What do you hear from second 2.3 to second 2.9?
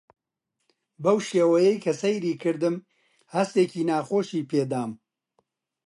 کردم